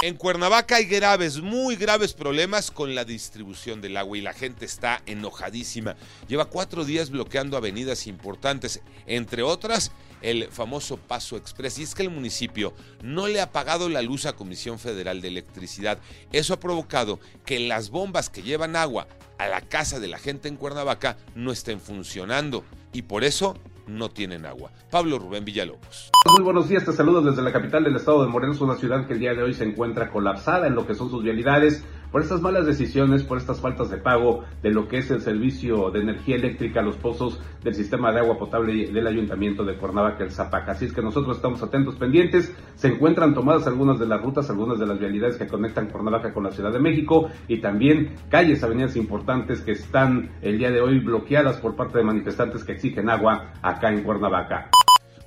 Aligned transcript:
En 0.00 0.14
Cuernavaca 0.14 0.76
hay 0.76 0.84
graves, 0.84 1.40
muy 1.40 1.74
graves 1.74 2.12
problemas 2.12 2.70
con 2.70 2.94
la 2.94 3.04
distribución 3.04 3.80
del 3.80 3.96
agua 3.96 4.16
y 4.16 4.20
la 4.20 4.32
gente 4.32 4.64
está 4.64 5.02
enojadísima. 5.06 5.96
Lleva 6.28 6.44
cuatro 6.44 6.84
días 6.84 7.10
bloqueando 7.10 7.56
avenidas 7.56 8.06
importantes, 8.06 8.80
entre 9.06 9.42
otras 9.42 9.90
el 10.22 10.46
famoso 10.52 10.98
Paso 10.98 11.36
Express. 11.36 11.80
Y 11.80 11.82
es 11.82 11.96
que 11.96 12.02
el 12.04 12.10
municipio 12.10 12.74
no 13.02 13.26
le 13.26 13.40
ha 13.40 13.50
pagado 13.50 13.88
la 13.88 14.00
luz 14.00 14.26
a 14.26 14.34
Comisión 14.34 14.78
Federal 14.78 15.20
de 15.20 15.28
Electricidad. 15.28 15.98
Eso 16.30 16.54
ha 16.54 16.60
provocado 16.60 17.18
que 17.44 17.58
las 17.58 17.90
bombas 17.90 18.30
que 18.30 18.42
llevan 18.42 18.76
agua 18.76 19.08
a 19.38 19.48
la 19.48 19.62
casa 19.62 19.98
de 19.98 20.06
la 20.06 20.18
gente 20.18 20.46
en 20.46 20.56
Cuernavaca 20.56 21.16
no 21.34 21.50
estén 21.50 21.80
funcionando. 21.80 22.64
Y 22.92 23.02
por 23.02 23.24
eso 23.24 23.58
no 23.88 24.08
tienen 24.08 24.46
agua. 24.46 24.70
Pablo 24.90 25.18
Rubén 25.18 25.44
Villalobos. 25.44 26.10
Muy 26.30 26.44
buenos 26.44 26.68
días, 26.68 26.84
te 26.84 26.92
saludo 26.92 27.22
desde 27.22 27.42
la 27.42 27.52
capital 27.52 27.84
del 27.84 27.96
estado 27.96 28.22
de 28.22 28.28
Morelos, 28.28 28.60
una 28.60 28.76
ciudad 28.76 29.06
que 29.06 29.14
el 29.14 29.20
día 29.20 29.34
de 29.34 29.42
hoy 29.42 29.54
se 29.54 29.64
encuentra 29.64 30.10
colapsada 30.10 30.66
en 30.66 30.74
lo 30.74 30.86
que 30.86 30.94
son 30.94 31.10
sus 31.10 31.22
vialidades 31.22 31.84
por 32.10 32.22
estas 32.22 32.40
malas 32.40 32.66
decisiones, 32.66 33.22
por 33.22 33.38
estas 33.38 33.60
faltas 33.60 33.90
de 33.90 33.98
pago 33.98 34.44
de 34.62 34.70
lo 34.70 34.88
que 34.88 34.98
es 34.98 35.10
el 35.10 35.20
servicio 35.20 35.90
de 35.90 36.00
energía 36.00 36.36
eléctrica 36.36 36.82
los 36.82 36.96
pozos 36.96 37.40
del 37.62 37.74
sistema 37.74 38.12
de 38.12 38.20
agua 38.20 38.38
potable 38.38 38.90
del 38.90 39.06
ayuntamiento 39.06 39.64
de 39.64 39.76
Cuernavaca, 39.76 40.24
el 40.24 40.30
Zapaca. 40.30 40.72
Así 40.72 40.86
es 40.86 40.92
que 40.92 41.02
nosotros 41.02 41.36
estamos 41.36 41.62
atentos, 41.62 41.96
pendientes. 41.96 42.52
Se 42.76 42.88
encuentran 42.88 43.34
tomadas 43.34 43.66
algunas 43.66 43.98
de 43.98 44.06
las 44.06 44.22
rutas, 44.22 44.48
algunas 44.50 44.78
de 44.78 44.86
las 44.86 44.98
vialidades 44.98 45.36
que 45.36 45.46
conectan 45.46 45.88
Cuernavaca 45.88 46.32
con 46.32 46.44
la 46.44 46.50
Ciudad 46.50 46.72
de 46.72 46.78
México 46.78 47.30
y 47.48 47.60
también 47.60 48.16
calles, 48.30 48.62
avenidas 48.62 48.96
importantes 48.96 49.60
que 49.60 49.72
están 49.72 50.30
el 50.42 50.58
día 50.58 50.70
de 50.70 50.80
hoy 50.80 51.00
bloqueadas 51.00 51.56
por 51.58 51.76
parte 51.76 51.98
de 51.98 52.04
manifestantes 52.04 52.64
que 52.64 52.72
exigen 52.72 53.10
agua 53.10 53.52
acá 53.62 53.90
en 53.90 54.02
Cuernavaca. 54.02 54.70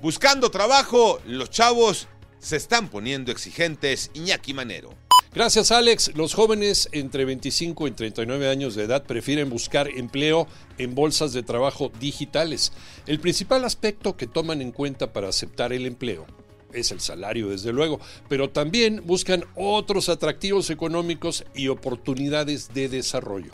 Buscando 0.00 0.50
trabajo, 0.50 1.20
los 1.26 1.50
chavos 1.50 2.08
se 2.38 2.56
están 2.56 2.88
poniendo 2.88 3.30
exigentes. 3.30 4.10
Iñaki 4.14 4.52
Manero. 4.52 5.01
Gracias 5.34 5.72
Alex. 5.72 6.14
Los 6.14 6.34
jóvenes 6.34 6.90
entre 6.92 7.24
25 7.24 7.88
y 7.88 7.92
39 7.92 8.50
años 8.50 8.74
de 8.74 8.84
edad 8.84 9.04
prefieren 9.04 9.48
buscar 9.48 9.88
empleo 9.88 10.46
en 10.76 10.94
bolsas 10.94 11.32
de 11.32 11.42
trabajo 11.42 11.90
digitales. 11.98 12.72
El 13.06 13.18
principal 13.18 13.64
aspecto 13.64 14.14
que 14.14 14.26
toman 14.26 14.60
en 14.60 14.72
cuenta 14.72 15.14
para 15.14 15.28
aceptar 15.28 15.72
el 15.72 15.86
empleo 15.86 16.26
es 16.74 16.90
el 16.92 17.00
salario, 17.00 17.48
desde 17.48 17.72
luego, 17.72 17.98
pero 18.28 18.50
también 18.50 19.02
buscan 19.06 19.44
otros 19.54 20.10
atractivos 20.10 20.68
económicos 20.68 21.44
y 21.54 21.68
oportunidades 21.68 22.74
de 22.74 22.90
desarrollo. 22.90 23.52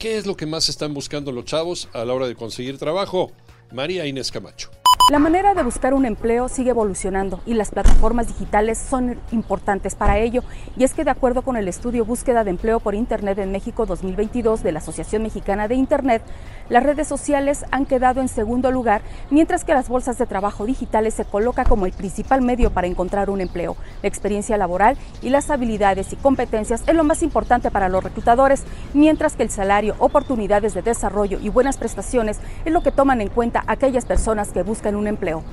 ¿Qué 0.00 0.16
es 0.16 0.26
lo 0.26 0.36
que 0.36 0.46
más 0.46 0.68
están 0.68 0.94
buscando 0.94 1.30
los 1.30 1.44
chavos 1.44 1.88
a 1.92 2.04
la 2.04 2.12
hora 2.12 2.26
de 2.26 2.34
conseguir 2.34 2.76
trabajo? 2.78 3.30
María 3.72 4.04
Inés 4.06 4.32
Camacho. 4.32 4.70
La 5.10 5.18
manera 5.18 5.52
de 5.52 5.62
buscar 5.62 5.92
un 5.92 6.06
empleo 6.06 6.48
sigue 6.48 6.70
evolucionando 6.70 7.40
y 7.44 7.52
las 7.52 7.70
plataformas 7.70 8.26
digitales 8.26 8.78
son 8.78 9.20
importantes 9.32 9.94
para 9.94 10.16
ello. 10.16 10.42
Y 10.78 10.84
es 10.84 10.94
que 10.94 11.04
de 11.04 11.10
acuerdo 11.10 11.42
con 11.42 11.58
el 11.58 11.68
estudio 11.68 12.06
Búsqueda 12.06 12.42
de 12.42 12.48
Empleo 12.48 12.80
por 12.80 12.94
Internet 12.94 13.38
en 13.38 13.52
México 13.52 13.84
2022 13.84 14.62
de 14.62 14.72
la 14.72 14.78
Asociación 14.78 15.22
Mexicana 15.22 15.68
de 15.68 15.74
Internet, 15.74 16.22
las 16.70 16.82
redes 16.82 17.06
sociales 17.06 17.66
han 17.70 17.84
quedado 17.84 18.22
en 18.22 18.28
segundo 18.28 18.70
lugar, 18.70 19.02
mientras 19.28 19.62
que 19.64 19.74
las 19.74 19.90
bolsas 19.90 20.16
de 20.16 20.24
trabajo 20.24 20.64
digitales 20.64 21.12
se 21.12 21.26
coloca 21.26 21.66
como 21.66 21.84
el 21.84 21.92
principal 21.92 22.40
medio 22.40 22.70
para 22.70 22.86
encontrar 22.86 23.28
un 23.28 23.42
empleo. 23.42 23.76
La 24.00 24.08
experiencia 24.08 24.56
laboral 24.56 24.96
y 25.20 25.28
las 25.28 25.50
habilidades 25.50 26.14
y 26.14 26.16
competencias 26.16 26.82
es 26.86 26.94
lo 26.94 27.04
más 27.04 27.22
importante 27.22 27.70
para 27.70 27.90
los 27.90 28.02
reclutadores, 28.02 28.64
mientras 28.94 29.36
que 29.36 29.42
el 29.42 29.50
salario, 29.50 29.96
oportunidades 29.98 30.72
de 30.72 30.80
desarrollo 30.80 31.38
y 31.42 31.50
buenas 31.50 31.76
prestaciones 31.76 32.38
es 32.64 32.72
lo 32.72 32.82
que 32.82 32.90
toman 32.90 33.20
en 33.20 33.28
cuenta 33.28 33.64
aquellas 33.66 34.06
personas 34.06 34.48
que 34.50 34.62
buscan 34.62 34.93
un 34.96 35.06
empleo. 35.06 35.44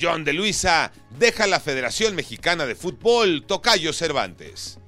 John 0.00 0.24
de 0.24 0.32
Luisa 0.32 0.92
deja 1.18 1.46
la 1.46 1.60
Federación 1.60 2.14
Mexicana 2.14 2.66
de 2.66 2.74
Fútbol, 2.74 3.44
Tocayo 3.46 3.92
Cervantes. 3.92 4.78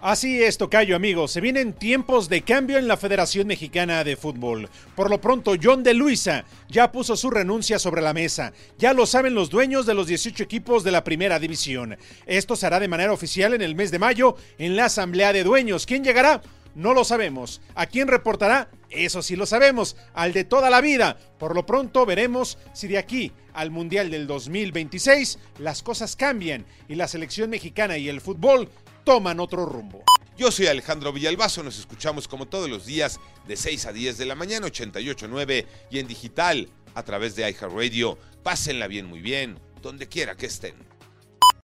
Así 0.00 0.42
es, 0.42 0.56
Tocayo, 0.56 0.94
amigos. 0.94 1.32
Se 1.32 1.40
vienen 1.40 1.72
tiempos 1.72 2.28
de 2.28 2.42
cambio 2.42 2.78
en 2.78 2.86
la 2.86 2.96
Federación 2.96 3.48
Mexicana 3.48 4.04
de 4.04 4.16
Fútbol. 4.16 4.68
Por 4.94 5.10
lo 5.10 5.20
pronto, 5.20 5.54
John 5.60 5.82
de 5.82 5.94
Luisa 5.94 6.44
ya 6.68 6.92
puso 6.92 7.16
su 7.16 7.28
renuncia 7.28 7.78
sobre 7.78 8.02
la 8.02 8.12
mesa. 8.12 8.52
Ya 8.78 8.92
lo 8.92 9.06
saben 9.06 9.34
los 9.34 9.50
dueños 9.50 9.84
de 9.84 9.94
los 9.94 10.06
18 10.06 10.44
equipos 10.44 10.84
de 10.84 10.92
la 10.92 11.02
primera 11.02 11.38
división. 11.38 11.96
Esto 12.26 12.56
se 12.56 12.66
hará 12.66 12.78
de 12.78 12.88
manera 12.88 13.12
oficial 13.12 13.54
en 13.54 13.62
el 13.62 13.74
mes 13.74 13.90
de 13.90 13.98
mayo 13.98 14.36
en 14.58 14.76
la 14.76 14.84
Asamblea 14.84 15.32
de 15.32 15.44
Dueños. 15.44 15.86
¿Quién 15.86 16.04
llegará? 16.04 16.40
No 16.76 16.92
lo 16.92 17.04
sabemos. 17.04 17.62
¿A 17.74 17.86
quién 17.86 18.06
reportará? 18.06 18.68
Eso 18.90 19.22
sí 19.22 19.34
lo 19.34 19.46
sabemos, 19.46 19.96
al 20.12 20.34
de 20.34 20.44
toda 20.44 20.68
la 20.68 20.82
vida. 20.82 21.16
Por 21.38 21.54
lo 21.54 21.64
pronto 21.64 22.04
veremos 22.04 22.58
si 22.74 22.86
de 22.86 22.98
aquí 22.98 23.32
al 23.54 23.70
Mundial 23.70 24.10
del 24.10 24.26
2026 24.26 25.38
las 25.58 25.82
cosas 25.82 26.16
cambian 26.16 26.66
y 26.86 26.96
la 26.96 27.08
selección 27.08 27.48
mexicana 27.48 27.96
y 27.96 28.10
el 28.10 28.20
fútbol 28.20 28.68
toman 29.04 29.40
otro 29.40 29.64
rumbo. 29.64 30.04
Yo 30.36 30.52
soy 30.52 30.66
Alejandro 30.66 31.14
Villalbazo, 31.14 31.62
nos 31.62 31.78
escuchamos 31.78 32.28
como 32.28 32.46
todos 32.46 32.68
los 32.68 32.84
días 32.84 33.20
de 33.48 33.56
6 33.56 33.86
a 33.86 33.92
10 33.94 34.18
de 34.18 34.26
la 34.26 34.34
mañana, 34.34 34.66
88.9 34.66 35.64
y 35.90 35.98
en 35.98 36.06
digital 36.06 36.68
a 36.94 37.02
través 37.04 37.36
de 37.36 37.50
iHeartRadio. 37.50 38.18
Pásenla 38.42 38.86
bien, 38.86 39.06
muy 39.06 39.22
bien, 39.22 39.58
donde 39.80 40.08
quiera 40.08 40.36
que 40.36 40.44
estén. 40.44 40.74